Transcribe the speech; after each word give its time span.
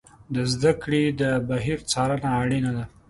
د 0.33 0.35
زده 0.53 0.71
کړې 0.83 1.03
د 1.21 1.23
بهیر 1.47 1.79
څارنه 1.91 2.29
اړینه 2.41 2.71
ده. 2.77 2.83